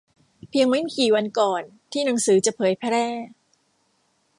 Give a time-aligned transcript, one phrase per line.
[0.49, 3.07] เพียงไม่กี่วันก่อนที่หนังสือจะเผยแพร่